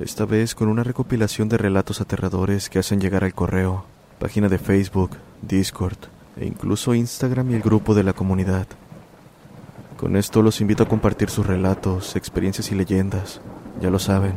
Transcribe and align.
esta 0.00 0.24
vez 0.24 0.54
con 0.54 0.68
una 0.68 0.82
recopilación 0.82 1.48
de 1.50 1.58
relatos 1.58 2.00
aterradores 2.00 2.70
que 2.70 2.78
hacen 2.78 3.00
llegar 3.00 3.22
al 3.22 3.34
correo, 3.34 3.84
página 4.18 4.48
de 4.48 4.58
Facebook, 4.58 5.10
Discord 5.42 5.98
e 6.38 6.46
incluso 6.46 6.94
Instagram 6.94 7.50
y 7.50 7.54
el 7.54 7.62
grupo 7.62 7.94
de 7.94 8.02
la 8.02 8.14
comunidad. 8.14 8.66
Con 9.98 10.16
esto 10.16 10.40
los 10.40 10.62
invito 10.62 10.84
a 10.84 10.88
compartir 10.88 11.28
sus 11.28 11.46
relatos, 11.46 12.16
experiencias 12.16 12.72
y 12.72 12.74
leyendas. 12.74 13.42
Ya 13.82 13.90
lo 13.90 13.98
saben, 13.98 14.34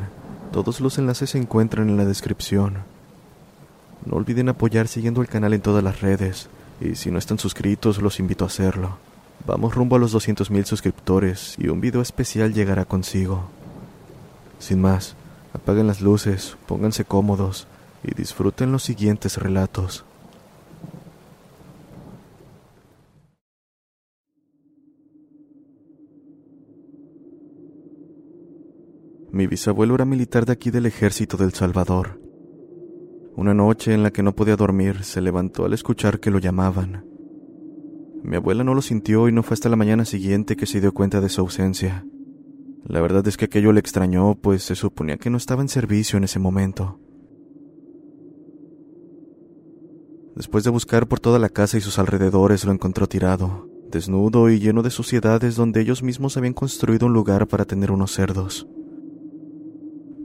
todos 0.51 0.81
los 0.81 0.97
enlaces 0.97 1.29
se 1.29 1.37
encuentran 1.37 1.89
en 1.89 1.95
la 1.95 2.05
descripción. 2.05 2.79
No 4.05 4.17
olviden 4.17 4.49
apoyar 4.49 4.89
siguiendo 4.89 5.21
el 5.21 5.29
canal 5.29 5.53
en 5.53 5.61
todas 5.61 5.83
las 5.83 6.01
redes, 6.01 6.49
y 6.81 6.95
si 6.95 7.09
no 7.09 7.17
están 7.17 7.39
suscritos 7.39 8.01
los 8.01 8.19
invito 8.19 8.43
a 8.43 8.47
hacerlo. 8.47 8.97
Vamos 9.47 9.75
rumbo 9.75 9.95
a 9.95 9.99
los 9.99 10.13
200.000 10.13 10.65
suscriptores 10.65 11.55
y 11.57 11.69
un 11.69 11.79
video 11.79 12.01
especial 12.01 12.53
llegará 12.53 12.83
consigo. 12.83 13.45
Sin 14.59 14.81
más, 14.81 15.15
apaguen 15.53 15.87
las 15.87 16.01
luces, 16.01 16.57
pónganse 16.67 17.05
cómodos 17.05 17.67
y 18.03 18.13
disfruten 18.13 18.71
los 18.71 18.83
siguientes 18.83 19.37
relatos. 19.37 20.05
Mi 29.31 29.47
bisabuelo 29.47 29.95
era 29.95 30.05
militar 30.05 30.45
de 30.45 30.53
aquí 30.53 30.69
del 30.69 30.85
ejército 30.85 31.37
del 31.37 31.53
Salvador. 31.53 32.21
Una 33.35 33.55
noche 33.55 33.91
en 33.91 34.03
la 34.03 34.11
que 34.11 34.21
no 34.21 34.35
podía 34.35 34.55
dormir, 34.55 35.03
se 35.03 35.21
levantó 35.21 35.65
al 35.65 35.73
escuchar 35.73 36.19
que 36.19 36.29
lo 36.29 36.37
llamaban. 36.37 37.03
Mi 38.21 38.35
abuela 38.35 38.63
no 38.63 38.75
lo 38.75 38.83
sintió 38.83 39.27
y 39.27 39.31
no 39.31 39.41
fue 39.41 39.55
hasta 39.55 39.69
la 39.69 39.75
mañana 39.75 40.05
siguiente 40.05 40.55
que 40.55 40.67
se 40.67 40.79
dio 40.79 40.93
cuenta 40.93 41.19
de 41.19 41.29
su 41.29 41.41
ausencia. 41.41 42.05
La 42.85 43.01
verdad 43.01 43.25
es 43.27 43.37
que 43.37 43.45
aquello 43.45 43.71
le 43.71 43.79
extrañó, 43.79 44.35
pues 44.35 44.63
se 44.63 44.75
suponía 44.75 45.17
que 45.17 45.29
no 45.29 45.37
estaba 45.37 45.61
en 45.61 45.69
servicio 45.69 46.17
en 46.17 46.25
ese 46.25 46.39
momento. 46.39 46.99
Después 50.35 50.63
de 50.63 50.71
buscar 50.71 51.07
por 51.07 51.19
toda 51.19 51.39
la 51.39 51.49
casa 51.49 51.77
y 51.77 51.81
sus 51.81 51.99
alrededores, 51.99 52.65
lo 52.65 52.71
encontró 52.71 53.07
tirado, 53.07 53.69
desnudo 53.91 54.49
y 54.49 54.59
lleno 54.59 54.81
de 54.81 54.89
suciedades 54.89 55.55
donde 55.55 55.79
ellos 55.79 56.03
mismos 56.03 56.35
habían 56.35 56.53
construido 56.53 57.05
un 57.05 57.13
lugar 57.13 57.47
para 57.47 57.65
tener 57.65 57.91
unos 57.91 58.11
cerdos. 58.11 58.67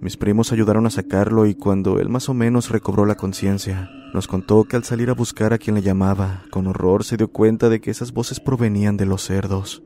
Mis 0.01 0.17
primos 0.17 0.53
ayudaron 0.53 0.87
a 0.87 0.91
sacarlo 0.91 1.47
y 1.47 1.55
cuando 1.55 1.99
él 1.99 2.09
más 2.09 2.29
o 2.29 2.35
menos 2.35 2.71
recobró 2.71 3.05
la 3.05 3.17
conciencia, 3.17 3.91
nos 4.15 4.27
contó 4.27 4.65
que 4.65 4.77
al 4.77 4.85
salir 4.85 5.11
a 5.11 5.15
buscar 5.15 5.53
a 5.53 5.59
quien 5.59 5.75
le 5.75 5.83
llamaba, 5.83 6.45
con 6.51 6.67
horror 6.67 7.05
se 7.05 7.17
dio 7.17 7.29
cuenta 7.29 7.69
de 7.69 7.81
que 7.81 7.91
esas 7.91 8.13
voces 8.13 8.41
provenían 8.41 8.97
de 8.97 9.07
los 9.07 9.23
cerdos. 9.23 9.83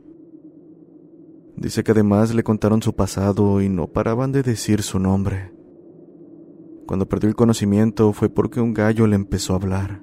Dice 1.62 1.84
que 1.84 1.92
además 1.92 2.34
le 2.34 2.42
contaron 2.42 2.82
su 2.82 2.92
pasado 2.96 3.62
y 3.62 3.68
no 3.68 3.86
paraban 3.86 4.32
de 4.32 4.42
decir 4.42 4.82
su 4.82 4.98
nombre. 4.98 5.52
Cuando 6.88 7.08
perdió 7.08 7.28
el 7.28 7.36
conocimiento 7.36 8.12
fue 8.12 8.28
porque 8.28 8.60
un 8.60 8.74
gallo 8.74 9.06
le 9.06 9.14
empezó 9.14 9.52
a 9.52 9.56
hablar. 9.58 10.02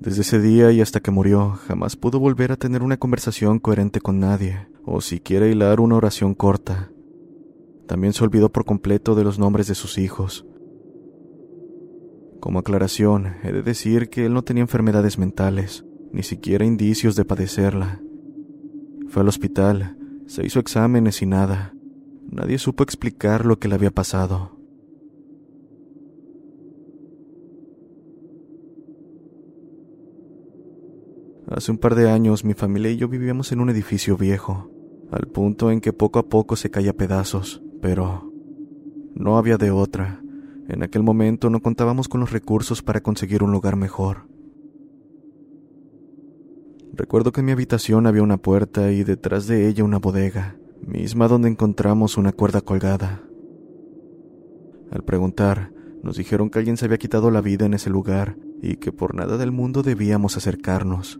Desde 0.00 0.20
ese 0.20 0.38
día 0.38 0.70
y 0.70 0.82
hasta 0.82 1.00
que 1.00 1.10
murió, 1.10 1.52
jamás 1.52 1.96
pudo 1.96 2.20
volver 2.20 2.52
a 2.52 2.58
tener 2.58 2.82
una 2.82 2.98
conversación 2.98 3.58
coherente 3.58 4.02
con 4.02 4.20
nadie, 4.20 4.68
o 4.84 5.00
siquiera 5.00 5.46
hilar 5.46 5.80
una 5.80 5.96
oración 5.96 6.34
corta. 6.34 6.90
También 7.86 8.12
se 8.12 8.22
olvidó 8.22 8.52
por 8.52 8.66
completo 8.66 9.14
de 9.14 9.24
los 9.24 9.38
nombres 9.38 9.66
de 9.66 9.74
sus 9.74 9.96
hijos. 9.96 10.46
Como 12.38 12.58
aclaración, 12.58 13.36
he 13.42 13.50
de 13.50 13.62
decir 13.62 14.10
que 14.10 14.26
él 14.26 14.34
no 14.34 14.44
tenía 14.44 14.60
enfermedades 14.60 15.16
mentales, 15.16 15.86
ni 16.12 16.22
siquiera 16.22 16.66
indicios 16.66 17.16
de 17.16 17.24
padecerla. 17.24 18.03
Fue 19.14 19.22
al 19.22 19.28
hospital, 19.28 19.96
se 20.26 20.44
hizo 20.44 20.58
exámenes 20.58 21.22
y 21.22 21.26
nada. 21.26 21.72
Nadie 22.32 22.58
supo 22.58 22.82
explicar 22.82 23.46
lo 23.46 23.60
que 23.60 23.68
le 23.68 23.76
había 23.76 23.92
pasado. 23.92 24.58
Hace 31.46 31.70
un 31.70 31.78
par 31.78 31.94
de 31.94 32.10
años 32.10 32.44
mi 32.44 32.54
familia 32.54 32.90
y 32.90 32.96
yo 32.96 33.06
vivíamos 33.06 33.52
en 33.52 33.60
un 33.60 33.70
edificio 33.70 34.16
viejo, 34.16 34.68
al 35.12 35.28
punto 35.28 35.70
en 35.70 35.80
que 35.80 35.92
poco 35.92 36.18
a 36.18 36.26
poco 36.28 36.56
se 36.56 36.72
caía 36.72 36.92
pedazos 36.92 37.62
pero 37.80 38.32
no 39.14 39.38
había 39.38 39.58
de 39.58 39.70
otra. 39.70 40.24
En 40.66 40.82
aquel 40.82 41.04
momento 41.04 41.50
no 41.50 41.60
contábamos 41.60 42.08
con 42.08 42.18
los 42.18 42.32
recursos 42.32 42.82
para 42.82 43.00
conseguir 43.00 43.44
un 43.44 43.52
lugar 43.52 43.76
mejor. 43.76 44.33
Recuerdo 46.96 47.32
que 47.32 47.40
en 47.40 47.46
mi 47.46 47.52
habitación 47.52 48.06
había 48.06 48.22
una 48.22 48.36
puerta 48.36 48.92
y 48.92 49.02
detrás 49.02 49.48
de 49.48 49.66
ella 49.66 49.82
una 49.82 49.98
bodega, 49.98 50.56
misma 50.86 51.26
donde 51.26 51.48
encontramos 51.48 52.16
una 52.16 52.30
cuerda 52.30 52.60
colgada. 52.60 53.20
Al 54.92 55.02
preguntar, 55.02 55.72
nos 56.04 56.16
dijeron 56.16 56.50
que 56.50 56.60
alguien 56.60 56.76
se 56.76 56.84
había 56.84 56.98
quitado 56.98 57.32
la 57.32 57.40
vida 57.40 57.66
en 57.66 57.74
ese 57.74 57.90
lugar 57.90 58.36
y 58.62 58.76
que 58.76 58.92
por 58.92 59.16
nada 59.16 59.36
del 59.38 59.50
mundo 59.50 59.82
debíamos 59.82 60.36
acercarnos. 60.36 61.18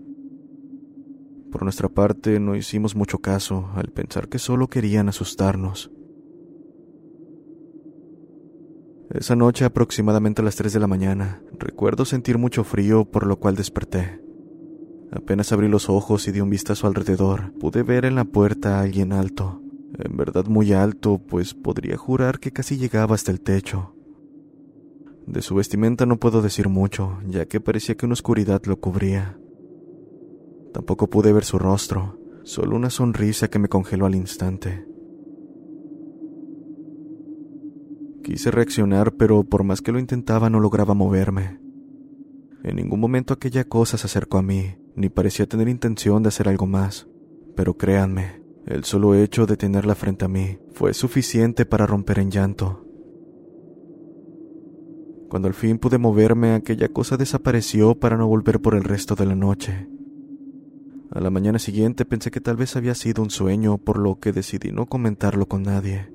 Por 1.51 1.65
nuestra 1.65 1.89
parte 1.89 2.39
no 2.39 2.55
hicimos 2.55 2.95
mucho 2.95 3.19
caso 3.19 3.71
al 3.75 3.89
pensar 3.89 4.29
que 4.29 4.39
solo 4.39 4.69
querían 4.69 5.09
asustarnos. 5.09 5.91
Esa 9.11 9.35
noche, 9.35 9.65
aproximadamente 9.65 10.41
a 10.41 10.45
las 10.45 10.55
3 10.55 10.73
de 10.73 10.81
la 10.81 10.87
mañana, 10.87 11.43
recuerdo 11.59 12.05
sentir 12.05 12.39
mucho 12.39 12.63
frío, 12.63 13.05
por 13.05 13.27
lo 13.27 13.39
cual 13.39 13.57
desperté. 13.57 14.24
Apenas 15.15 15.53
abrí 15.53 15.69
los 15.69 15.89
ojos 15.89 16.27
y 16.27 16.33
di 16.33 16.41
un 16.41 16.51
vistazo 16.51 16.89
alrededor, 16.89 17.53
pude 17.61 17.85
ver 17.85 18.05
en 18.05 18.17
la 18.17 18.25
puerta 18.25 18.79
a 18.79 18.81
alguien 18.81 19.13
alto, 19.13 19.63
en 19.97 20.17
verdad 20.17 20.47
muy 20.47 20.73
alto, 20.73 21.19
pues 21.19 21.55
podría 21.55 21.97
jurar 21.97 22.41
que 22.41 22.51
casi 22.51 22.77
llegaba 22.77 23.15
hasta 23.15 23.31
el 23.31 23.41
techo. 23.41 23.95
De 25.29 25.41
su 25.41 25.55
vestimenta 25.55 26.05
no 26.05 26.19
puedo 26.19 26.43
decir 26.43 26.69
mucho, 26.69 27.19
ya 27.29 27.47
que 27.47 27.61
parecía 27.61 27.95
que 27.95 28.07
una 28.07 28.15
oscuridad 28.15 28.61
lo 28.65 28.81
cubría. 28.81 29.39
Tampoco 30.73 31.09
pude 31.09 31.33
ver 31.33 31.45
su 31.45 31.61
rostro, 31.61 32.19
solo 32.43 32.75
una 32.75 32.91
sonrisa 32.91 33.47
que 33.47 33.61
me 33.61 33.69
congeló 33.69 34.07
al 34.07 34.17
instante. 34.17 34.85
Quise 38.25 38.51
reaccionar, 38.51 39.13
pero 39.13 39.45
por 39.45 39.63
más 39.63 39.81
que 39.81 39.93
lo 39.93 40.01
intentaba 40.01 40.51
no 40.51 40.59
lograba 40.59 40.95
moverme. 40.95 41.61
En 42.65 42.77
ningún 42.77 42.99
momento 42.99 43.33
aquella 43.33 43.63
cosa 43.63 43.97
se 43.97 44.07
acercó 44.07 44.39
a 44.39 44.43
mí, 44.43 44.75
ni 44.97 45.09
parecía 45.09 45.47
tener 45.47 45.69
intención 45.69 46.23
de 46.23 46.29
hacer 46.29 46.49
algo 46.49 46.67
más. 46.67 47.07
pero 47.57 47.75
créanme, 47.75 48.43
el 48.67 48.83
solo 48.85 49.15
hecho 49.15 49.47
de 49.47 49.57
tenerla 49.57 49.95
frente 49.95 50.25
a 50.25 50.29
mí 50.29 50.59
fue 50.73 50.93
suficiente 50.93 51.67
para 51.67 51.87
romper 51.87 52.19
en 52.19 52.31
llanto. 52.31 52.85
Cuando 55.29 55.49
al 55.49 55.55
fin 55.55 55.79
pude 55.79 55.99
moverme, 55.99 56.55
aquella 56.55 56.89
cosa 56.89 57.17
desapareció 57.17 57.95
para 57.95 58.17
no 58.17 58.27
volver 58.27 58.61
por 58.61 58.75
el 58.75 58.85
resto 58.85 59.15
de 59.15 59.27
la 59.27 59.35
noche. 59.35 59.89
A 61.11 61.21
la 61.21 61.31
mañana 61.31 61.59
siguiente 61.59 62.05
pensé 62.05 62.31
que 62.31 62.41
tal 62.41 62.57
vez 62.57 62.75
había 62.77 62.95
sido 62.95 63.23
un 63.23 63.31
sueño, 63.31 63.79
por 63.79 63.99
lo 63.99 64.19
que 64.19 64.33
decidí 64.33 64.73
no 64.73 64.87
comentarlo 64.87 65.47
con 65.47 65.63
nadie. 65.63 66.13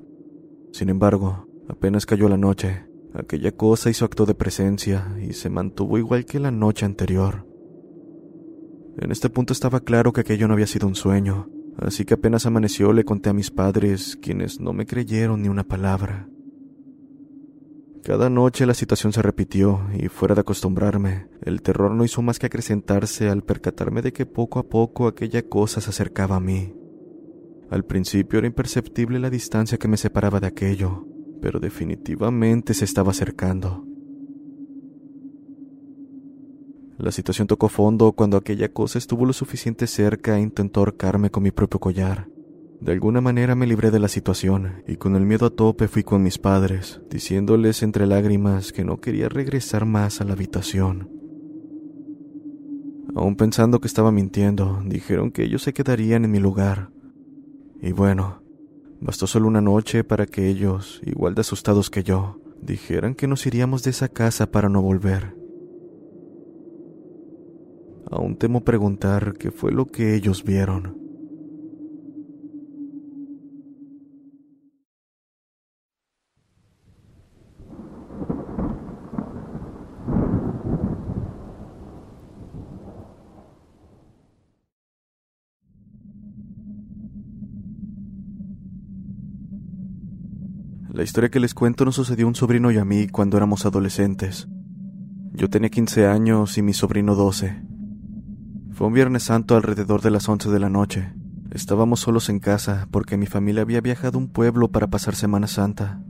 Sin 0.71 0.89
embargo, 0.89 1.47
apenas 1.67 2.05
cayó 2.05 2.27
la 2.29 2.37
noche, 2.37 2.85
aquella 3.13 3.51
cosa 3.51 3.89
hizo 3.89 4.05
acto 4.05 4.25
de 4.25 4.35
presencia 4.35 5.15
y 5.21 5.33
se 5.33 5.49
mantuvo 5.49 5.97
igual 5.97 6.25
que 6.25 6.39
la 6.39 6.51
noche 6.51 6.85
anterior. 6.85 7.48
En 9.01 9.11
este 9.11 9.29
punto 9.29 9.53
estaba 9.53 9.79
claro 9.79 10.11
que 10.11 10.21
aquello 10.21 10.47
no 10.47 10.53
había 10.53 10.67
sido 10.67 10.85
un 10.85 10.95
sueño, 10.95 11.47
así 11.77 12.03
que 12.03 12.15
apenas 12.15 12.45
amaneció 12.45 12.91
le 12.91 13.05
conté 13.05 13.29
a 13.29 13.33
mis 13.33 13.49
padres, 13.49 14.17
quienes 14.21 14.59
no 14.59 14.73
me 14.73 14.85
creyeron 14.85 15.41
ni 15.41 15.47
una 15.47 15.63
palabra. 15.63 16.27
Cada 18.03 18.29
noche 18.29 18.65
la 18.65 18.73
situación 18.73 19.13
se 19.13 19.21
repitió 19.21 19.81
y 19.97 20.09
fuera 20.09 20.35
de 20.35 20.41
acostumbrarme, 20.41 21.27
el 21.43 21.61
terror 21.61 21.91
no 21.91 22.03
hizo 22.03 22.21
más 22.21 22.39
que 22.39 22.47
acrecentarse 22.47 23.29
al 23.29 23.43
percatarme 23.43 24.01
de 24.01 24.11
que 24.11 24.25
poco 24.25 24.59
a 24.59 24.67
poco 24.67 25.07
aquella 25.07 25.47
cosa 25.47 25.79
se 25.79 25.91
acercaba 25.91 26.35
a 26.35 26.41
mí. 26.41 26.73
Al 27.69 27.85
principio 27.85 28.39
era 28.39 28.47
imperceptible 28.47 29.19
la 29.19 29.29
distancia 29.29 29.77
que 29.77 29.87
me 29.87 29.97
separaba 29.97 30.39
de 30.39 30.47
aquello, 30.47 31.05
pero 31.41 31.59
definitivamente 31.59 32.73
se 32.73 32.83
estaba 32.83 33.11
acercando. 33.11 33.88
La 36.99 37.13
situación 37.13 37.47
tocó 37.47 37.69
fondo 37.69 38.11
cuando 38.11 38.35
aquella 38.35 38.73
cosa 38.73 38.97
estuvo 38.97 39.25
lo 39.25 39.31
suficiente 39.31 39.87
cerca 39.87 40.37
e 40.37 40.41
intentó 40.41 40.81
ahorcarme 40.81 41.29
con 41.29 41.43
mi 41.43 41.51
propio 41.51 41.79
collar. 41.79 42.27
De 42.81 42.91
alguna 42.91 43.21
manera 43.21 43.55
me 43.55 43.65
libré 43.65 43.89
de 43.89 43.99
la 43.99 44.09
situación 44.09 44.83
y 44.85 44.97
con 44.97 45.15
el 45.15 45.25
miedo 45.25 45.45
a 45.45 45.49
tope 45.49 45.87
fui 45.87 46.03
con 46.03 46.21
mis 46.21 46.37
padres, 46.37 46.99
diciéndoles 47.09 47.83
entre 47.83 48.05
lágrimas 48.05 48.73
que 48.73 48.83
no 48.83 48.97
quería 48.97 49.29
regresar 49.29 49.85
más 49.85 50.19
a 50.19 50.25
la 50.25 50.33
habitación. 50.33 51.09
Aún 53.15 53.37
pensando 53.37 53.79
que 53.79 53.87
estaba 53.87 54.11
mintiendo, 54.11 54.81
dijeron 54.85 55.31
que 55.31 55.43
ellos 55.43 55.63
se 55.63 55.73
quedarían 55.73 56.25
en 56.25 56.31
mi 56.31 56.39
lugar. 56.39 56.89
Y 57.81 57.93
bueno, 57.93 58.43
bastó 58.99 59.25
solo 59.25 59.47
una 59.47 59.61
noche 59.61 60.03
para 60.03 60.25
que 60.25 60.49
ellos, 60.49 61.01
igual 61.05 61.33
de 61.33 61.41
asustados 61.41 61.89
que 61.89 62.03
yo, 62.03 62.41
dijeran 62.61 63.15
que 63.15 63.27
nos 63.27 63.45
iríamos 63.45 63.83
de 63.83 63.91
esa 63.91 64.09
casa 64.09 64.51
para 64.51 64.67
no 64.67 64.81
volver. 64.81 65.38
Aún 68.11 68.37
temo 68.37 68.61
preguntar 68.61 69.33
qué 69.37 69.51
fue 69.51 69.71
lo 69.71 69.85
que 69.85 70.15
ellos 70.15 70.43
vieron. 70.43 70.97
La 90.91 91.03
historia 91.03 91.29
que 91.29 91.39
les 91.39 91.53
cuento 91.53 91.85
nos 91.85 91.95
sucedió 91.95 92.25
a 92.25 92.27
un 92.27 92.35
sobrino 92.35 92.71
y 92.71 92.77
a 92.77 92.83
mí 92.83 93.07
cuando 93.07 93.37
éramos 93.37 93.65
adolescentes. 93.65 94.49
Yo 95.31 95.49
tenía 95.49 95.69
15 95.69 96.07
años 96.07 96.57
y 96.57 96.61
mi 96.61 96.73
sobrino 96.73 97.15
12. 97.15 97.68
Fue 98.71 98.87
un 98.87 98.93
Viernes 98.93 99.23
Santo 99.23 99.55
alrededor 99.55 100.01
de 100.01 100.11
las 100.11 100.29
11 100.29 100.49
de 100.49 100.59
la 100.59 100.69
noche. 100.69 101.11
Estábamos 101.51 102.01
solos 102.01 102.29
en 102.29 102.39
casa 102.39 102.87
porque 102.91 103.17
mi 103.17 103.25
familia 103.25 103.63
había 103.63 103.81
viajado 103.81 104.17
a 104.17 104.21
un 104.21 104.29
pueblo 104.29 104.69
para 104.69 104.87
pasar 104.87 105.15
Semana 105.15 105.47
Santa. 105.47 106.01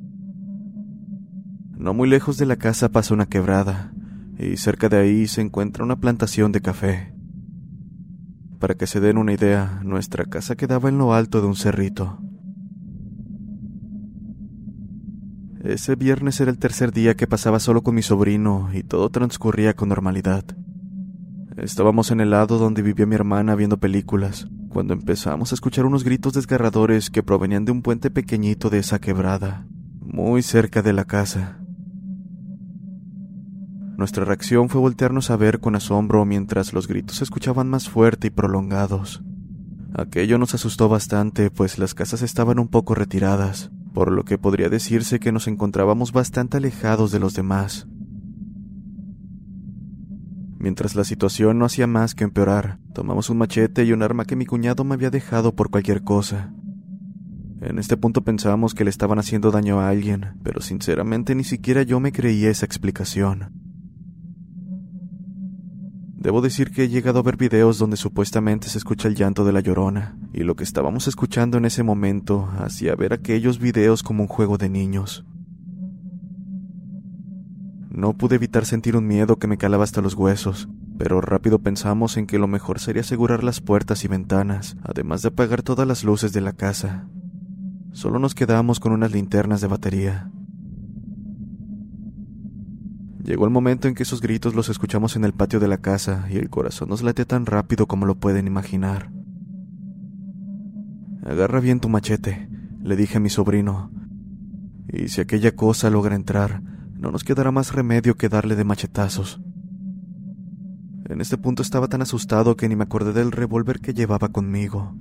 No 1.77 1.93
muy 1.93 2.09
lejos 2.09 2.37
de 2.37 2.45
la 2.45 2.57
casa 2.57 2.89
pasa 2.89 3.13
una 3.13 3.27
quebrada, 3.27 3.93
y 4.37 4.57
cerca 4.57 4.89
de 4.89 4.97
ahí 4.97 5.27
se 5.27 5.41
encuentra 5.41 5.83
una 5.83 5.99
plantación 5.99 6.51
de 6.51 6.61
café. 6.61 7.13
Para 8.59 8.75
que 8.75 8.85
se 8.85 8.99
den 8.99 9.17
una 9.17 9.33
idea, 9.33 9.79
nuestra 9.83 10.25
casa 10.25 10.55
quedaba 10.55 10.89
en 10.89 10.97
lo 10.97 11.13
alto 11.13 11.39
de 11.39 11.47
un 11.47 11.55
cerrito. 11.55 12.19
Ese 15.63 15.95
viernes 15.95 16.39
era 16.41 16.51
el 16.51 16.59
tercer 16.59 16.91
día 16.91 17.15
que 17.15 17.27
pasaba 17.27 17.59
solo 17.59 17.81
con 17.81 17.95
mi 17.95 18.01
sobrino 18.01 18.69
y 18.73 18.83
todo 18.83 19.09
transcurría 19.09 19.73
con 19.73 19.89
normalidad. 19.89 20.43
Estábamos 21.61 22.11
en 22.11 22.21
el 22.21 22.29
lado 22.29 22.57
donde 22.57 22.81
vivía 22.81 23.05
mi 23.05 23.15
hermana 23.15 23.53
viendo 23.53 23.77
películas, 23.77 24.47
cuando 24.69 24.93
empezamos 24.93 25.51
a 25.51 25.55
escuchar 25.55 25.85
unos 25.85 26.05
gritos 26.05 26.31
desgarradores 26.31 27.09
que 27.09 27.21
provenían 27.21 27.65
de 27.65 27.73
un 27.73 27.81
puente 27.81 28.09
pequeñito 28.09 28.69
de 28.69 28.79
esa 28.79 28.99
quebrada, 28.99 29.67
muy 29.99 30.41
cerca 30.41 30.81
de 30.81 30.93
la 30.93 31.03
casa. 31.03 31.59
Nuestra 33.97 34.23
reacción 34.23 34.69
fue 34.69 34.79
voltearnos 34.79 35.31
a 35.31 35.35
ver 35.35 35.59
con 35.59 35.75
asombro 35.75 36.23
mientras 36.23 36.71
los 36.71 36.87
gritos 36.87 37.17
se 37.17 37.25
escuchaban 37.25 37.69
más 37.69 37.89
fuerte 37.89 38.27
y 38.27 38.29
prolongados. 38.29 39.21
Aquello 39.93 40.37
nos 40.37 40.53
asustó 40.53 40.87
bastante, 40.87 41.51
pues 41.51 41.77
las 41.77 41.93
casas 41.93 42.21
estaban 42.21 42.59
un 42.59 42.69
poco 42.69 42.95
retiradas, 42.95 43.69
por 43.93 44.13
lo 44.13 44.23
que 44.23 44.37
podría 44.37 44.69
decirse 44.69 45.19
que 45.19 45.33
nos 45.33 45.49
encontrábamos 45.49 46.13
bastante 46.13 46.55
alejados 46.55 47.11
de 47.11 47.19
los 47.19 47.33
demás. 47.33 47.85
Mientras 50.59 50.93
la 50.95 51.05
situación 51.05 51.57
no 51.57 51.63
hacía 51.63 51.87
más 51.87 52.15
que 52.15 52.25
empeorar, 52.25 52.79
tomamos 52.93 53.29
un 53.29 53.37
machete 53.37 53.85
y 53.85 53.93
un 53.93 54.03
arma 54.03 54.25
que 54.25 54.35
mi 54.35 54.45
cuñado 54.45 54.83
me 54.83 54.93
había 54.93 55.09
dejado 55.09 55.55
por 55.55 55.69
cualquier 55.69 56.03
cosa. 56.03 56.53
En 57.61 57.79
este 57.79 57.95
punto 57.95 58.25
pensábamos 58.25 58.73
que 58.73 58.83
le 58.83 58.89
estaban 58.89 59.19
haciendo 59.19 59.51
daño 59.51 59.79
a 59.79 59.87
alguien, 59.87 60.37
pero 60.43 60.59
sinceramente 60.59 61.33
ni 61.33 61.45
siquiera 61.45 61.83
yo 61.83 62.01
me 62.01 62.11
creía 62.11 62.49
esa 62.49 62.65
explicación. 62.65 63.53
Debo 66.17 66.41
decir 66.41 66.71
que 66.71 66.83
he 66.83 66.89
llegado 66.89 67.19
a 67.19 67.23
ver 67.23 67.37
videos 67.37 67.77
donde 67.77 67.95
supuestamente 67.95 68.67
se 68.67 68.77
escucha 68.77 69.07
el 69.07 69.15
llanto 69.15 69.45
de 69.45 69.53
la 69.53 69.61
llorona, 69.61 70.17
y 70.33 70.43
lo 70.43 70.57
que 70.57 70.65
estábamos 70.65 71.07
escuchando 71.07 71.57
en 71.57 71.63
ese 71.63 71.83
momento 71.83 72.49
hacía 72.59 72.95
ver 72.95 73.13
aquellos 73.13 73.59
videos 73.59 74.03
como 74.03 74.23
un 74.23 74.27
juego 74.27 74.57
de 74.57 74.67
niños. 74.67 75.25
No 77.99 78.13
pude 78.13 78.35
evitar 78.35 78.65
sentir 78.65 78.95
un 78.95 79.05
miedo 79.05 79.39
que 79.39 79.47
me 79.47 79.57
calaba 79.57 79.83
hasta 79.83 79.99
los 79.99 80.13
huesos, 80.13 80.69
pero 80.97 81.19
rápido 81.19 81.59
pensamos 81.59 82.15
en 82.15 82.27
que 82.27 82.39
lo 82.39 82.47
mejor 82.47 82.79
sería 82.79 83.01
asegurar 83.01 83.43
las 83.43 83.59
puertas 83.59 84.05
y 84.05 84.07
ventanas, 84.07 84.77
además 84.83 85.21
de 85.21 85.27
apagar 85.27 85.63
todas 85.63 85.85
las 85.85 86.05
luces 86.05 86.31
de 86.31 86.39
la 86.39 86.53
casa. 86.53 87.09
Solo 87.91 88.17
nos 88.17 88.35
quedamos 88.35 88.79
con 88.79 88.93
unas 88.93 89.11
linternas 89.11 89.59
de 89.59 89.67
batería. 89.67 90.31
Llegó 93.21 93.43
el 93.43 93.51
momento 93.51 93.89
en 93.89 93.95
que 93.95 94.03
esos 94.03 94.21
gritos 94.21 94.55
los 94.55 94.69
escuchamos 94.69 95.17
en 95.17 95.25
el 95.25 95.33
patio 95.33 95.59
de 95.59 95.67
la 95.67 95.79
casa 95.79 96.25
y 96.31 96.37
el 96.37 96.49
corazón 96.49 96.87
nos 96.87 97.03
late 97.03 97.25
tan 97.25 97.45
rápido 97.45 97.85
como 97.85 98.05
lo 98.05 98.15
pueden 98.15 98.47
imaginar. 98.47 99.11
Agarra 101.25 101.59
bien 101.59 101.81
tu 101.81 101.89
machete, 101.89 102.47
le 102.81 102.95
dije 102.95 103.17
a 103.17 103.19
mi 103.19 103.29
sobrino, 103.29 103.91
y 104.87 105.09
si 105.09 105.19
aquella 105.19 105.53
cosa 105.53 105.89
logra 105.89 106.15
entrar, 106.15 106.61
no 106.99 107.11
nos 107.11 107.23
quedará 107.23 107.51
más 107.51 107.73
remedio 107.73 108.15
que 108.15 108.27
darle 108.27 108.55
de 108.55 108.65
machetazos. 108.65 109.39
En 111.05 111.21
este 111.21 111.37
punto 111.37 111.63
estaba 111.63 111.87
tan 111.87 112.01
asustado 112.01 112.57
que 112.57 112.67
ni 112.67 112.75
me 112.75 112.83
acordé 112.83 113.13
del 113.13 113.31
revólver 113.31 113.79
que 113.79 113.93
llevaba 113.93 114.29
conmigo. 114.29 114.95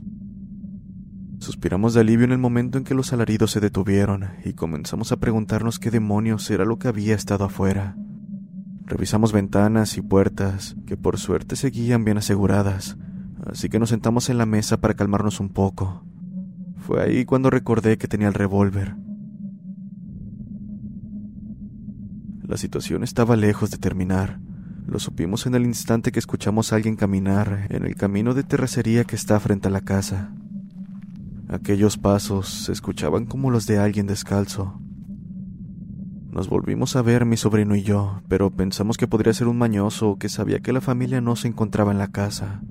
Suspiramos 1.41 1.95
de 1.95 2.01
alivio 2.01 2.25
en 2.25 2.33
el 2.33 2.39
momento 2.39 2.79
en 2.79 2.85
que 2.85 2.95
los 2.95 3.13
alaridos 3.13 3.51
se 3.51 3.61
detuvieron 3.61 4.27
y 4.45 4.53
comenzamos 4.53 5.13
a 5.13 5.17
preguntarnos 5.17 5.79
qué 5.79 5.91
demonios 5.91 6.49
era 6.51 6.65
lo 6.65 6.79
que 6.79 6.89
había 6.89 7.15
estado 7.15 7.45
afuera. 7.45 7.97
Revisamos 8.87 9.33
ventanas 9.33 9.99
y 9.99 10.01
puertas, 10.01 10.77
que 10.87 10.97
por 10.97 11.19
suerte 11.19 11.57
seguían 11.57 12.05
bien 12.05 12.19
aseguradas, 12.19 12.97
así 13.45 13.69
que 13.69 13.79
nos 13.79 13.91
sentamos 13.91 14.31
en 14.31 14.39
la 14.39 14.47
mesa 14.47 14.81
para 14.81 14.95
calmarnos 14.95 15.41
un 15.41 15.51
poco. 15.51 16.05
Fue 16.79 17.03
ahí 17.03 17.25
cuando 17.25 17.51
recordé 17.51 17.99
que 17.99 18.09
tenía 18.09 18.29
el 18.29 18.35
revólver. 18.35 18.97
La 22.49 22.57
situación 22.57 23.05
estaba 23.05 23.37
lejos 23.37 23.71
de 23.71 23.77
terminar. 23.77 24.41
Lo 24.87 24.99
supimos 24.99 25.45
en 25.45 25.55
el 25.55 25.67
instante 25.67 26.13
que 26.13 26.19
escuchamos 26.19 26.73
a 26.73 26.77
alguien 26.77 26.97
caminar 26.97 27.67
en 27.69 27.85
el 27.85 27.95
camino 27.95 28.33
de 28.33 28.43
terracería 28.43 29.05
que 29.05 29.17
está 29.17 29.39
frente 29.39 29.69
a 29.69 29.71
la 29.71 29.83
casa. 29.83 30.33
Aquellos 31.51 31.99
pasos 31.99 32.49
se 32.49 32.73
escuchaban 32.73 33.27
como 33.27 33.51
los 33.51 33.67
de 33.67 33.77
alguien 33.77 34.07
descalzo. 34.07 34.81
Nos 36.31 36.49
volvimos 36.49 36.97
a 36.97 37.03
ver 37.03 37.27
mi 37.27 37.37
sobrino 37.37 37.77
y 37.77 37.83
yo, 37.83 38.23
pero 38.29 38.51
pensamos 38.51 38.97
que 38.97 39.07
podría 39.07 39.35
ser 39.35 39.47
un 39.47 39.59
mañoso 39.59 40.17
que 40.19 40.31
sabía 40.31 40.61
que 40.61 40.73
la 40.73 40.81
familia 40.81 41.21
no 41.21 41.37
se 41.37 41.49
encontraba 41.49 41.93
en 41.93 41.99
la 41.99 42.09
casa. 42.09 42.63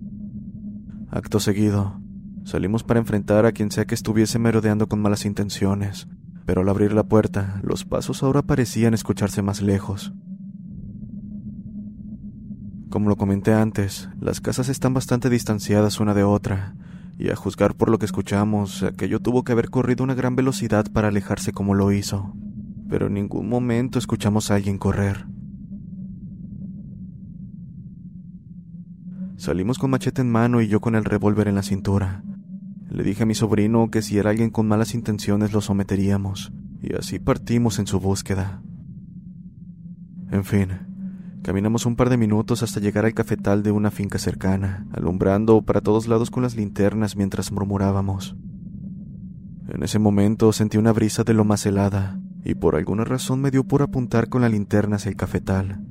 Acto 1.11 1.39
seguido, 1.39 2.01
salimos 2.45 2.83
para 2.83 2.99
enfrentar 2.99 3.45
a 3.45 3.51
quien 3.51 3.69
sea 3.69 3.85
que 3.85 3.93
estuviese 3.93 4.39
merodeando 4.39 4.87
con 4.87 5.03
malas 5.03 5.23
intenciones, 5.23 6.07
pero 6.47 6.61
al 6.61 6.69
abrir 6.69 6.93
la 6.93 7.03
puerta, 7.03 7.59
los 7.61 7.83
pasos 7.83 8.23
ahora 8.23 8.41
parecían 8.41 8.93
escucharse 8.93 9.41
más 9.41 9.61
lejos. 9.61 10.13
Como 12.89 13.09
lo 13.09 13.17
comenté 13.17 13.53
antes, 13.53 14.07
las 14.21 14.39
casas 14.39 14.69
están 14.69 14.93
bastante 14.93 15.29
distanciadas 15.29 15.99
una 15.99 16.13
de 16.13 16.23
otra, 16.23 16.73
y 17.19 17.31
a 17.31 17.35
juzgar 17.35 17.75
por 17.75 17.89
lo 17.89 17.99
que 17.99 18.05
escuchamos, 18.05 18.81
aquello 18.83 19.19
tuvo 19.19 19.43
que 19.43 19.51
haber 19.51 19.69
corrido 19.69 20.05
una 20.05 20.15
gran 20.15 20.37
velocidad 20.37 20.89
para 20.89 21.09
alejarse 21.09 21.51
como 21.51 21.75
lo 21.75 21.91
hizo, 21.91 22.33
pero 22.87 23.07
en 23.07 23.15
ningún 23.15 23.49
momento 23.49 23.99
escuchamos 23.99 24.49
a 24.49 24.55
alguien 24.55 24.77
correr. 24.77 25.27
Salimos 29.35 29.79
con 29.79 29.91
machete 29.91 30.21
en 30.21 30.31
mano 30.31 30.61
y 30.61 30.69
yo 30.69 30.79
con 30.79 30.95
el 30.95 31.03
revólver 31.03 31.49
en 31.49 31.55
la 31.55 31.63
cintura. 31.63 32.23
Le 32.89 33.03
dije 33.03 33.23
a 33.23 33.25
mi 33.25 33.35
sobrino 33.35 33.89
que 33.91 34.01
si 34.01 34.17
era 34.17 34.29
alguien 34.29 34.49
con 34.49 34.67
malas 34.67 34.93
intenciones 34.93 35.53
lo 35.53 35.61
someteríamos, 35.61 36.53
y 36.81 36.95
así 36.95 37.19
partimos 37.19 37.79
en 37.79 37.87
su 37.87 37.99
búsqueda. 37.99 38.61
En 40.31 40.45
fin, 40.45 40.69
caminamos 41.43 41.85
un 41.85 41.95
par 41.95 42.09
de 42.09 42.17
minutos 42.17 42.63
hasta 42.63 42.79
llegar 42.79 43.05
al 43.05 43.13
cafetal 43.13 43.63
de 43.63 43.71
una 43.71 43.91
finca 43.91 44.19
cercana, 44.19 44.87
alumbrando 44.93 45.61
para 45.61 45.81
todos 45.81 46.07
lados 46.07 46.31
con 46.31 46.43
las 46.43 46.55
linternas 46.55 47.15
mientras 47.15 47.51
murmurábamos. 47.51 48.35
En 49.67 49.83
ese 49.83 49.99
momento 49.99 50.53
sentí 50.53 50.77
una 50.77 50.93
brisa 50.93 51.23
de 51.23 51.33
lo 51.33 51.43
más 51.43 51.65
helada, 51.65 52.19
y 52.45 52.55
por 52.55 52.77
alguna 52.77 53.03
razón 53.03 53.41
me 53.41 53.51
dio 53.51 53.65
por 53.65 53.81
apuntar 53.81 54.29
con 54.29 54.41
la 54.41 54.49
linterna 54.49 54.95
hacia 54.95 55.09
el 55.09 55.17
cafetal. 55.17 55.81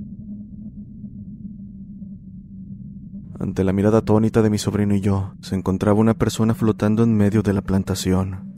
Ante 3.38 3.64
la 3.64 3.72
mirada 3.72 3.98
atónita 3.98 4.40
de 4.40 4.48
mi 4.48 4.56
sobrino 4.56 4.94
y 4.94 5.00
yo, 5.00 5.34
se 5.42 5.54
encontraba 5.54 6.00
una 6.00 6.14
persona 6.14 6.54
flotando 6.54 7.02
en 7.02 7.14
medio 7.14 7.42
de 7.42 7.52
la 7.52 7.60
plantación. 7.60 8.54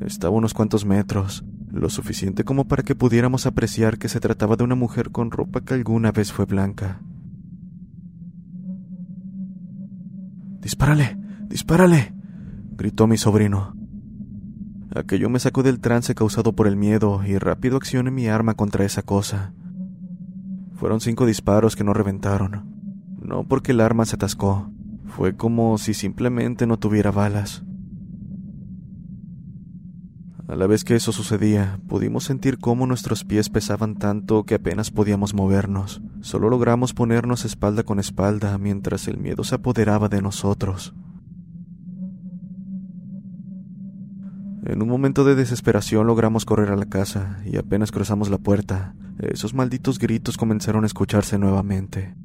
Estaba 0.00 0.36
unos 0.36 0.54
cuantos 0.54 0.84
metros, 0.84 1.44
lo 1.72 1.90
suficiente 1.90 2.44
como 2.44 2.66
para 2.66 2.84
que 2.84 2.94
pudiéramos 2.94 3.46
apreciar 3.46 3.98
que 3.98 4.08
se 4.08 4.20
trataba 4.20 4.54
de 4.54 4.62
una 4.64 4.76
mujer 4.76 5.10
con 5.10 5.32
ropa 5.32 5.62
que 5.62 5.74
alguna 5.74 6.12
vez 6.12 6.32
fue 6.32 6.44
blanca. 6.44 7.00
¡Dispárale! 10.60 11.18
¡Dispárale! 11.48 12.14
gritó 12.76 13.08
mi 13.08 13.16
sobrino. 13.16 13.74
Aquello 14.94 15.28
me 15.28 15.40
sacó 15.40 15.64
del 15.64 15.80
trance 15.80 16.14
causado 16.14 16.52
por 16.52 16.68
el 16.68 16.76
miedo 16.76 17.22
y 17.26 17.36
rápido 17.36 17.76
accioné 17.76 18.12
mi 18.12 18.28
arma 18.28 18.54
contra 18.54 18.84
esa 18.84 19.02
cosa. 19.02 19.52
Fueron 20.74 21.00
cinco 21.00 21.26
disparos 21.26 21.74
que 21.74 21.84
no 21.84 21.92
reventaron. 21.92 22.69
No 23.30 23.44
porque 23.44 23.70
el 23.70 23.80
arma 23.80 24.06
se 24.06 24.16
atascó, 24.16 24.72
fue 25.06 25.36
como 25.36 25.78
si 25.78 25.94
simplemente 25.94 26.66
no 26.66 26.80
tuviera 26.80 27.12
balas. 27.12 27.62
A 30.48 30.56
la 30.56 30.66
vez 30.66 30.82
que 30.82 30.96
eso 30.96 31.12
sucedía, 31.12 31.78
pudimos 31.86 32.24
sentir 32.24 32.58
cómo 32.58 32.88
nuestros 32.88 33.22
pies 33.22 33.48
pesaban 33.48 33.94
tanto 33.94 34.42
que 34.42 34.56
apenas 34.56 34.90
podíamos 34.90 35.32
movernos. 35.32 36.02
Solo 36.22 36.50
logramos 36.50 36.92
ponernos 36.92 37.44
espalda 37.44 37.84
con 37.84 38.00
espalda 38.00 38.58
mientras 38.58 39.06
el 39.06 39.18
miedo 39.18 39.44
se 39.44 39.54
apoderaba 39.54 40.08
de 40.08 40.22
nosotros. 40.22 40.92
En 44.64 44.82
un 44.82 44.88
momento 44.88 45.22
de 45.22 45.36
desesperación 45.36 46.08
logramos 46.08 46.44
correr 46.44 46.70
a 46.70 46.76
la 46.76 46.86
casa 46.86 47.40
y 47.46 47.58
apenas 47.58 47.92
cruzamos 47.92 48.28
la 48.28 48.38
puerta, 48.38 48.96
esos 49.20 49.54
malditos 49.54 50.00
gritos 50.00 50.36
comenzaron 50.36 50.82
a 50.82 50.88
escucharse 50.88 51.38
nuevamente. 51.38 52.16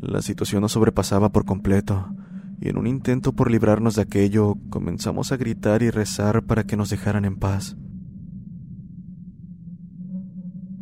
La 0.00 0.22
situación 0.22 0.62
nos 0.62 0.72
sobrepasaba 0.72 1.28
por 1.28 1.44
completo 1.44 2.08
y 2.58 2.70
en 2.70 2.78
un 2.78 2.86
intento 2.86 3.32
por 3.32 3.50
librarnos 3.50 3.96
de 3.96 4.02
aquello, 4.02 4.56
comenzamos 4.70 5.30
a 5.30 5.36
gritar 5.36 5.82
y 5.82 5.90
rezar 5.90 6.42
para 6.44 6.64
que 6.64 6.76
nos 6.76 6.88
dejaran 6.88 7.26
en 7.26 7.36
paz. 7.36 7.76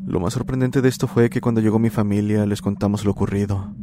Lo 0.06 0.20
más 0.20 0.34
sorprendente 0.34 0.82
de 0.82 0.88
esto 0.88 1.08
fue 1.08 1.30
que 1.30 1.40
cuando 1.40 1.60
llegó 1.60 1.80
mi 1.80 1.90
familia 1.90 2.46
les 2.46 2.62
contamos 2.62 3.04
lo 3.04 3.10
ocurrido. 3.10 3.74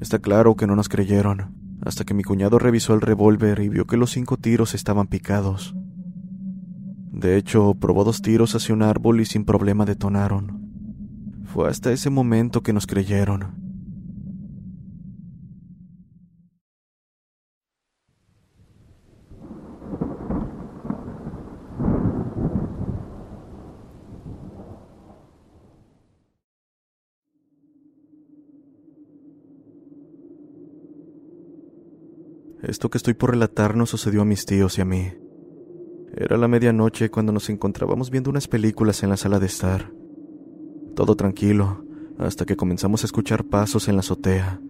Está 0.00 0.18
claro 0.18 0.56
que 0.56 0.66
no 0.66 0.74
nos 0.74 0.88
creyeron, 0.88 1.54
hasta 1.82 2.04
que 2.04 2.14
mi 2.14 2.24
cuñado 2.24 2.58
revisó 2.58 2.94
el 2.94 3.00
revólver 3.00 3.60
y 3.60 3.68
vio 3.68 3.86
que 3.86 3.96
los 3.96 4.10
cinco 4.10 4.36
tiros 4.36 4.74
estaban 4.74 5.06
picados. 5.06 5.76
De 7.12 7.36
hecho, 7.36 7.74
probó 7.74 8.02
dos 8.02 8.20
tiros 8.20 8.56
hacia 8.56 8.74
un 8.74 8.82
árbol 8.82 9.20
y 9.20 9.26
sin 9.26 9.44
problema 9.44 9.84
detonaron. 9.84 10.60
Fue 11.44 11.68
hasta 11.68 11.92
ese 11.92 12.10
momento 12.10 12.62
que 12.62 12.72
nos 12.72 12.86
creyeron. 12.86 13.59
Esto 32.70 32.88
que 32.88 32.98
estoy 32.98 33.14
por 33.14 33.32
relatar 33.32 33.74
nos 33.74 33.90
sucedió 33.90 34.22
a 34.22 34.24
mis 34.24 34.46
tíos 34.46 34.78
y 34.78 34.80
a 34.80 34.84
mí. 34.84 35.08
Era 36.16 36.36
la 36.36 36.46
medianoche 36.46 37.10
cuando 37.10 37.32
nos 37.32 37.50
encontrábamos 37.50 38.12
viendo 38.12 38.30
unas 38.30 38.46
películas 38.46 39.02
en 39.02 39.10
la 39.10 39.16
sala 39.16 39.40
de 39.40 39.46
estar. 39.46 39.90
Todo 40.94 41.16
tranquilo, 41.16 41.84
hasta 42.16 42.46
que 42.46 42.54
comenzamos 42.54 43.02
a 43.02 43.06
escuchar 43.06 43.42
pasos 43.42 43.88
en 43.88 43.96
la 43.96 44.00
azotea. 44.02 44.60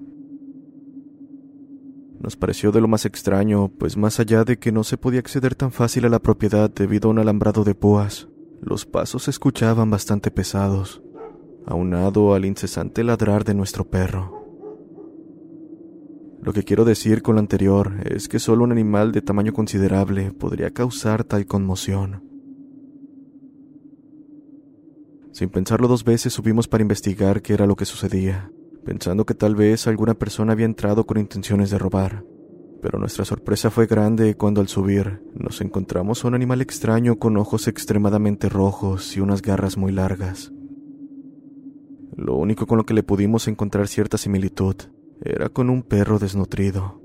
Nos 2.21 2.37
pareció 2.37 2.73
de 2.73 2.81
lo 2.81 2.89
más 2.89 3.05
extraño, 3.05 3.69
pues 3.69 3.99
más 3.99 4.19
allá 4.19 4.45
de 4.45 4.59
que 4.59 4.73
no 4.73 4.83
se 4.83 4.97
podía 4.97 5.21
acceder 5.21 5.55
tan 5.55 5.71
fácil 5.71 6.07
a 6.07 6.09
la 6.09 6.21
propiedad 6.21 6.71
debido 6.71 7.11
a 7.11 7.13
un 7.13 7.19
alambrado 7.19 7.65
de 7.65 7.75
púas, 7.75 8.29
los 8.63 8.87
pasos 8.87 9.25
se 9.25 9.31
escuchaban 9.31 9.91
bastante 9.91 10.31
pesados, 10.31 11.03
aunado 11.67 12.33
al 12.33 12.47
incesante 12.47 13.05
ladrar 13.05 13.45
de 13.45 13.53
nuestro 13.53 13.85
perro. 13.85 14.40
Lo 16.43 16.55
que 16.55 16.63
quiero 16.63 16.87
decir 16.87 17.21
con 17.21 17.35
lo 17.35 17.41
anterior 17.41 18.01
es 18.05 18.27
que 18.27 18.39
solo 18.39 18.65
un 18.65 18.73
animal 18.73 19.13
de 19.13 19.21
tamaño 19.21 19.53
considerable 19.53 20.33
podría 20.33 20.71
causar 20.71 21.23
tal 21.23 21.45
conmoción. 21.45 22.25
Sin 25.33 25.51
pensarlo 25.51 25.87
dos 25.87 26.03
veces 26.03 26.33
subimos 26.33 26.67
para 26.67 26.83
investigar 26.83 27.43
qué 27.43 27.53
era 27.53 27.67
lo 27.67 27.77
que 27.77 27.85
sucedía, 27.85 28.51
pensando 28.85 29.27
que 29.27 29.35
tal 29.35 29.55
vez 29.55 29.87
alguna 29.87 30.15
persona 30.15 30.53
había 30.53 30.65
entrado 30.65 31.05
con 31.05 31.19
intenciones 31.19 31.71
de 31.71 31.79
robar. 31.79 32.25
Pero 32.81 32.99
nuestra 32.99 33.27
sorpresa 33.27 33.71
fue 33.71 33.87
grande 33.87 34.35
cuando 34.35 34.63
al 34.63 34.69
subir 34.69 35.23
nos 35.35 35.61
encontramos 35.61 36.25
a 36.25 36.29
un 36.29 36.35
animal 36.35 36.63
extraño 36.63 37.19
con 37.19 37.37
ojos 37.37 37.69
extremadamente 37.69 38.49
rojos 38.49 39.15
y 39.15 39.21
unas 39.21 39.43
garras 39.43 39.77
muy 39.77 39.93
largas. 39.93 40.51
Lo 42.17 42.37
único 42.37 42.67
con 42.67 42.79
lo 42.79 42.87
que 42.87 42.95
le 42.95 43.03
pudimos 43.03 43.47
encontrar 43.47 43.89
cierta 43.89 44.17
similitud 44.17 44.77
era 45.23 45.49
con 45.49 45.71
un 45.71 45.83
perro 45.83 46.19
desnutrido. 46.19 47.01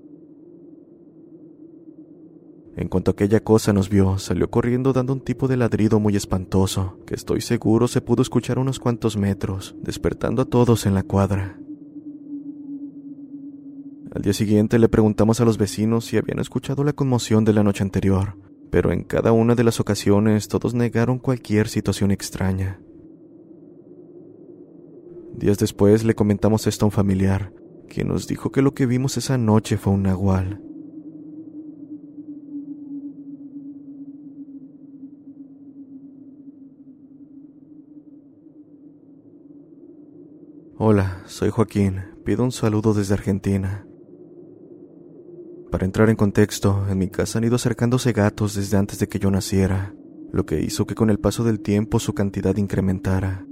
En 2.77 2.89
cuanto 2.89 3.11
aquella 3.11 3.39
cosa 3.39 3.71
nos 3.71 3.89
vio, 3.89 4.17
salió 4.17 4.49
corriendo 4.49 4.91
dando 4.91 5.13
un 5.13 5.21
tipo 5.21 5.47
de 5.47 5.55
ladrido 5.55 5.99
muy 5.99 6.17
espantoso, 6.17 6.99
que 7.05 7.15
estoy 7.15 7.39
seguro 7.39 7.87
se 7.87 8.01
pudo 8.01 8.21
escuchar 8.21 8.59
unos 8.59 8.79
cuantos 8.79 9.15
metros, 9.15 9.75
despertando 9.81 10.41
a 10.41 10.45
todos 10.45 10.85
en 10.85 10.93
la 10.93 11.03
cuadra. 11.03 11.57
Al 14.13 14.21
día 14.21 14.33
siguiente 14.33 14.77
le 14.77 14.89
preguntamos 14.89 15.39
a 15.39 15.45
los 15.45 15.57
vecinos 15.57 16.05
si 16.05 16.17
habían 16.17 16.39
escuchado 16.39 16.83
la 16.83 16.93
conmoción 16.93 17.45
de 17.45 17.53
la 17.53 17.63
noche 17.63 17.83
anterior, 17.83 18.37
pero 18.71 18.91
en 18.91 19.03
cada 19.03 19.31
una 19.31 19.55
de 19.55 19.63
las 19.63 19.79
ocasiones 19.79 20.49
todos 20.49 20.73
negaron 20.73 21.19
cualquier 21.19 21.69
situación 21.69 22.11
extraña. 22.11 22.81
Días 25.33 25.57
después 25.57 26.03
le 26.03 26.15
comentamos 26.15 26.67
esto 26.67 26.85
a 26.85 26.87
un 26.87 26.91
familiar, 26.91 27.53
quien 27.87 28.07
nos 28.07 28.27
dijo 28.27 28.51
que 28.51 28.61
lo 28.61 28.73
que 28.73 28.85
vimos 28.85 29.17
esa 29.17 29.37
noche 29.37 29.77
fue 29.77 29.93
un 29.93 30.03
nahual. 30.03 30.61
Hola, 40.77 41.23
soy 41.25 41.49
Joaquín. 41.49 42.03
Pido 42.25 42.43
un 42.43 42.51
saludo 42.51 42.93
desde 42.93 43.13
Argentina. 43.13 43.87
Para 45.71 45.85
entrar 45.85 46.09
en 46.09 46.15
contexto, 46.15 46.85
en 46.89 46.97
mi 46.97 47.09
casa 47.09 47.37
han 47.37 47.45
ido 47.45 47.55
acercándose 47.55 48.11
gatos 48.11 48.55
desde 48.55 48.77
antes 48.77 48.99
de 48.99 49.07
que 49.07 49.17
yo 49.17 49.31
naciera, 49.31 49.95
lo 50.31 50.45
que 50.45 50.61
hizo 50.61 50.85
que 50.85 50.95
con 50.95 51.09
el 51.09 51.19
paso 51.19 51.43
del 51.43 51.61
tiempo 51.61 51.99
su 51.99 52.13
cantidad 52.13 52.55
incrementara. 52.57 53.45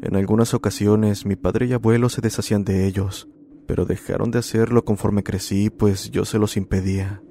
En 0.00 0.14
algunas 0.14 0.54
ocasiones 0.54 1.26
mi 1.26 1.34
padre 1.34 1.66
y 1.66 1.72
abuelo 1.72 2.08
se 2.08 2.20
deshacían 2.20 2.64
de 2.64 2.86
ellos, 2.86 3.28
pero 3.66 3.84
dejaron 3.84 4.30
de 4.30 4.38
hacerlo 4.38 4.84
conforme 4.84 5.24
crecí, 5.24 5.70
pues 5.70 6.10
yo 6.10 6.24
se 6.24 6.38
los 6.38 6.56
impedía. 6.56 7.22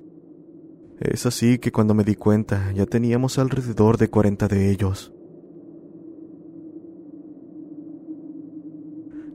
Es 1.00 1.26
así 1.26 1.60
que 1.60 1.72
cuando 1.72 1.94
me 1.94 2.04
di 2.04 2.16
cuenta 2.16 2.72
ya 2.74 2.86
teníamos 2.86 3.38
alrededor 3.40 3.98
de 3.98 4.10
40 4.10 4.48
de 4.48 4.72
ellos. 4.72 5.14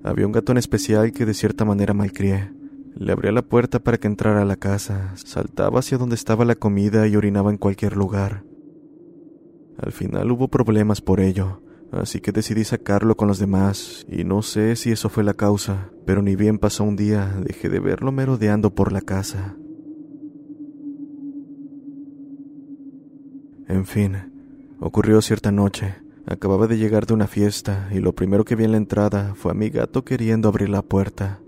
Había 0.05 0.27
un 0.27 0.33
gato 0.33 0.53
en 0.53 0.59
especial 0.59 1.13
que 1.13 1.25
de 1.25 1.35
cierta 1.35 1.65
manera 1.65 1.95
malcrié. 1.95 2.53
Le 2.97 3.13
abría 3.13 3.33
la 3.33 3.43
puerta 3.43 3.79
para 3.79 3.99
que 3.99 4.09
entrara 4.09 4.43
a 4.43 4.45
la 4.45 4.57
casa, 4.57 5.13
saltaba 5.17 5.79
hacia 5.79 5.97
donde 5.97 6.17
estaba 6.17 6.45
la 6.45 6.57
comida 6.57 7.07
y 7.07 7.17
orinaba 7.17 7.51
en 7.51 7.57
cualquier 7.57 7.97
lugar. 7.97 8.45
Al 9.79 9.93
final 9.93 10.31
hubo 10.31 10.49
problemas 10.49 11.01
por 11.01 11.21
ello, 11.21 11.63
así 11.93 12.21
que 12.21 12.33
decidí 12.33 12.65
sacarlo 12.65 13.17
con 13.17 13.29
los 13.29 13.39
demás, 13.39 14.07
y 14.09 14.25
no 14.25 14.43
sé 14.43 14.77
si 14.77 14.91
eso 14.91 15.09
fue 15.09 15.25
la 15.25 15.35
causa, 15.35 15.91
pero 16.05 16.23
ni 16.23 16.35
bien 16.35 16.59
pasó 16.59 16.85
un 16.85 16.97
día, 16.97 17.37
dejé 17.45 17.69
de 17.69 17.79
verlo 17.79 18.11
merodeando 18.13 18.75
por 18.75 18.93
la 18.93 19.01
casa. 19.01 19.57
En 23.69 23.87
fin, 23.87 24.17
ocurrió 24.81 25.23
cierta 25.23 25.53
noche. 25.53 25.95
Acababa 26.27 26.67
de 26.67 26.79
llegar 26.79 27.07
de 27.07 27.15
una 27.15 27.27
fiesta 27.27 27.89
y 27.91 27.99
lo 27.99 28.15
primero 28.15 28.45
que 28.45 28.55
vi 28.55 28.65
en 28.65 28.73
la 28.73 28.77
entrada 28.77 29.35
fue 29.35 29.53
a 29.53 29.55
mi 29.55 29.71
gato 29.71 30.05
queriendo 30.05 30.49
abrir 30.49 30.69
la 30.69 30.83
puerta. 30.83 31.41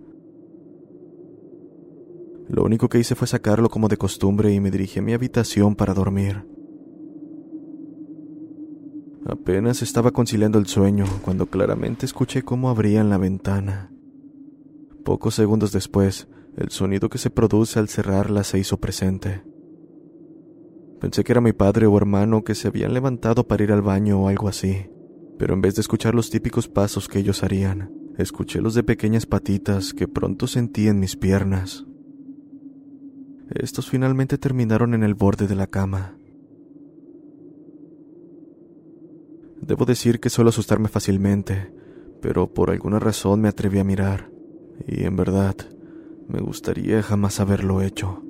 Lo 2.49 2.65
único 2.65 2.89
que 2.89 2.99
hice 2.99 3.15
fue 3.15 3.29
sacarlo 3.29 3.69
como 3.69 3.89
de 3.89 3.97
costumbre 3.97 4.53
y 4.53 4.61
me 4.61 4.71
dirigí 4.71 4.99
a 4.99 5.03
mi 5.03 5.13
habitación 5.13 5.77
para 5.77 5.95
dormir. 5.95 6.45
Apenas 9.27 9.81
estaba 9.81 10.11
conciliando 10.11 10.59
el 10.59 10.67
sueño 10.67 11.07
cuando 11.23 11.47
claramente 11.47 12.05
escuché 12.05 12.43
cómo 12.43 12.69
abrían 12.69 13.09
la 13.09 13.17
ventana. 13.17 13.91
Pocos 15.03 15.35
segundos 15.35 15.73
después, 15.73 16.29
el 16.57 16.71
sonido 16.71 17.09
que 17.09 17.19
se 17.19 17.31
produce 17.31 17.79
al 17.79 17.89
cerrarla 17.89 18.45
se 18.45 18.59
hizo 18.59 18.77
presente. 18.79 19.43
Pensé 21.01 21.25
que 21.25 21.33
era 21.33 21.41
mi 21.41 21.53
padre 21.53 21.87
o 21.87 21.97
hermano 21.97 22.45
que 22.45 22.55
se 22.55 22.69
habían 22.69 22.93
levantado 22.93 23.47
para 23.47 23.65
ir 23.65 23.73
al 23.73 23.83
baño 23.83 24.21
o 24.21 24.29
algo 24.29 24.49
así, 24.49 24.91
pero 25.39 25.55
en 25.55 25.63
vez 25.63 25.75
de 25.75 25.81
escuchar 25.81 26.15
los 26.15 26.31
típicos 26.31 26.69
pasos 26.69 27.09
que 27.09 27.19
ellos 27.19 27.43
harían, 27.43 27.93
escuché 28.19 28.61
los 28.61 28.75
de 28.75 28.83
pequeñas 28.83 29.27
patitas 29.27 29.93
que 29.95 30.07
pronto 30.07 30.47
sentí 30.47 30.87
en 30.87 31.01
mis 31.01 31.17
piernas. 31.17 31.85
Estos 33.51 33.89
finalmente 33.89 34.39
terminaron 34.39 34.95
en 34.95 35.03
el 35.03 35.15
borde 35.15 35.47
de 35.47 35.55
la 35.55 35.67
cama. 35.67 36.17
Debo 39.61 39.85
decir 39.85 40.21
que 40.21 40.31
suelo 40.31 40.51
asustarme 40.51 40.89
fácilmente, 40.89 41.73
pero 42.21 42.53
por 42.53 42.71
alguna 42.71 42.99
razón 42.99 43.41
me 43.41 43.49
atreví 43.49 43.79
a 43.79 43.85
mirar, 43.85 44.31
y 44.87 45.05
en 45.05 45.17
verdad, 45.17 45.55
me 46.29 46.41
gustaría 46.41 47.03
jamás 47.03 47.41
haberlo 47.41 47.83
hecho. 47.83 48.23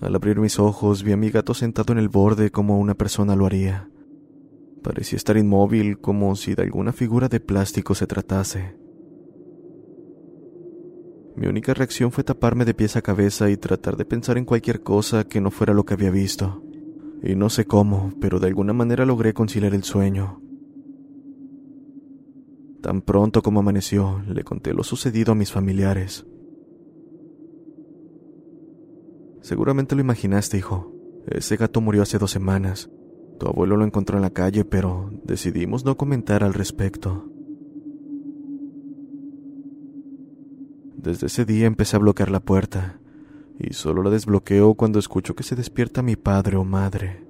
Al 0.00 0.14
abrir 0.14 0.40
mis 0.40 0.58
ojos 0.58 1.02
vi 1.02 1.12
a 1.12 1.16
mi 1.16 1.30
gato 1.30 1.52
sentado 1.52 1.92
en 1.92 1.98
el 1.98 2.08
borde 2.08 2.50
como 2.50 2.78
una 2.78 2.94
persona 2.94 3.36
lo 3.36 3.44
haría. 3.44 3.90
Parecía 4.82 5.18
estar 5.18 5.36
inmóvil 5.36 5.98
como 5.98 6.34
si 6.36 6.54
de 6.54 6.62
alguna 6.62 6.92
figura 6.92 7.28
de 7.28 7.40
plástico 7.40 7.94
se 7.94 8.06
tratase. 8.06 8.76
Mi 11.36 11.46
única 11.46 11.74
reacción 11.74 12.12
fue 12.12 12.24
taparme 12.24 12.64
de 12.64 12.74
pies 12.74 12.96
a 12.96 13.02
cabeza 13.02 13.50
y 13.50 13.58
tratar 13.58 13.96
de 13.96 14.06
pensar 14.06 14.38
en 14.38 14.46
cualquier 14.46 14.82
cosa 14.82 15.24
que 15.24 15.40
no 15.40 15.50
fuera 15.50 15.74
lo 15.74 15.84
que 15.84 15.94
había 15.94 16.10
visto 16.10 16.62
y 17.22 17.34
no 17.34 17.50
sé 17.50 17.66
cómo, 17.66 18.12
pero 18.20 18.38
de 18.38 18.46
alguna 18.46 18.72
manera 18.72 19.04
logré 19.04 19.34
conciliar 19.34 19.74
el 19.74 19.84
sueño. 19.84 20.40
Tan 22.80 23.02
pronto 23.02 23.42
como 23.42 23.60
amaneció, 23.60 24.22
le 24.26 24.42
conté 24.42 24.72
lo 24.72 24.82
sucedido 24.82 25.32
a 25.32 25.34
mis 25.34 25.52
familiares. 25.52 26.26
Seguramente 29.42 29.94
lo 29.94 30.00
imaginaste, 30.00 30.56
hijo. 30.56 30.92
Ese 31.26 31.56
gato 31.56 31.80
murió 31.80 32.02
hace 32.02 32.18
dos 32.18 32.30
semanas. 32.30 32.90
Tu 33.38 33.46
abuelo 33.46 33.76
lo 33.76 33.84
encontró 33.84 34.16
en 34.16 34.22
la 34.22 34.30
calle, 34.30 34.64
pero 34.64 35.10
decidimos 35.24 35.84
no 35.84 35.96
comentar 35.96 36.42
al 36.42 36.54
respecto. 36.54 37.26
Desde 40.96 41.26
ese 41.26 41.44
día 41.44 41.66
empecé 41.66 41.96
a 41.96 42.00
bloquear 42.00 42.30
la 42.30 42.40
puerta 42.40 43.00
y 43.60 43.74
solo 43.74 44.02
la 44.02 44.10
desbloqueo 44.10 44.74
cuando 44.74 44.98
escucho 44.98 45.34
que 45.34 45.42
se 45.42 45.54
despierta 45.54 46.02
mi 46.02 46.16
padre 46.16 46.56
o 46.56 46.64
madre. 46.64 47.29